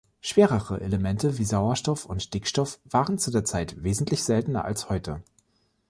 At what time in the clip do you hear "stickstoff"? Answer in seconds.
2.23-2.79